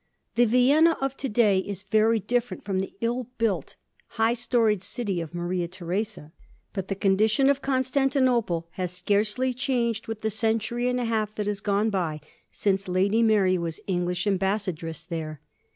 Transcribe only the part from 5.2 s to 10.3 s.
of Maria Theresa; but the condition of Constantinople has scarcely changed with